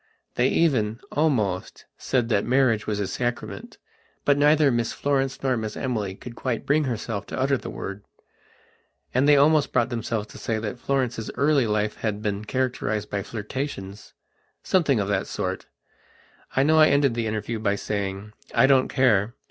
They 0.33 0.47
even, 0.47 0.99
almost, 1.11 1.85
said 1.95 2.27
that 2.29 2.43
marriage 2.43 2.87
was 2.87 2.99
a 2.99 3.05
sacrament; 3.05 3.77
but 4.25 4.35
neither 4.35 4.71
Miss 4.71 4.93
Florence 4.93 5.43
nor 5.43 5.55
Miss 5.55 5.77
Emily 5.77 6.15
could 6.15 6.35
quite 6.35 6.65
bring 6.65 6.85
herself 6.85 7.27
to 7.27 7.39
utter 7.39 7.55
the 7.55 7.69
word. 7.69 8.03
And 9.13 9.29
they 9.29 9.37
almost 9.37 9.71
brought 9.71 9.89
themselves 9.91 10.25
to 10.29 10.39
say 10.39 10.57
that 10.57 10.79
Florence's 10.79 11.29
early 11.35 11.67
life 11.67 11.97
had 11.97 12.23
been 12.23 12.45
characterized 12.45 13.11
by 13.11 13.21
flirtationssomething 13.21 14.99
of 14.99 15.07
that 15.07 15.27
sort. 15.27 15.67
I 16.55 16.63
know 16.63 16.79
I 16.79 16.87
ended 16.89 17.13
the 17.13 17.27
interview 17.27 17.59
by 17.59 17.75
saying: 17.75 18.33
"I 18.55 18.65
don't 18.65 18.87
care. 18.87 19.35